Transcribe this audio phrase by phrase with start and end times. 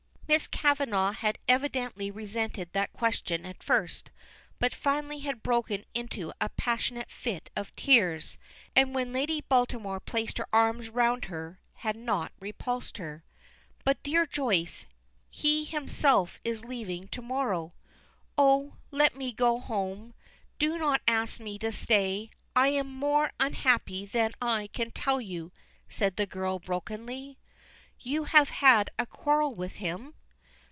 [0.31, 4.11] Miss Kavanagh had evidently resented that question at first,
[4.59, 8.37] but finally had broken into a passionate fit of tears,
[8.73, 13.25] and when Lady Baltimore placed her arms round her had not repulsed her.
[13.83, 14.85] "But, dear Joyce,
[15.29, 17.73] he himself is leaving to morrow."
[18.37, 20.13] "Oh, let me go home.
[20.59, 22.29] Do not ask me to stay.
[22.55, 25.51] I am more unhappy than I can tell you,"
[25.89, 27.37] said the girl brokenly.
[27.99, 30.13] "You have had a quarrel with him?"